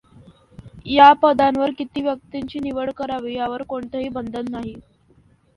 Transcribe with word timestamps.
या 0.87 1.11
पदांवर 1.21 1.71
किती 1.77 2.01
व्यक्तींची 2.01 2.59
निवड 2.59 2.91
करावी 2.97 3.35
यावर 3.35 3.63
कोणतेही 3.63 4.09
बंधन 4.09 4.51
नाही. 4.51 4.73